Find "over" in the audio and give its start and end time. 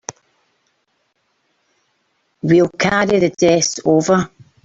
3.85-4.31